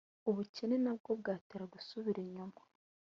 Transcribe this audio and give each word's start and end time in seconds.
ubukene 0.29 0.75
nabwo 0.83 1.09
bwatera 1.19 1.65
gusubira 1.73 2.17
inyuma 2.25 2.59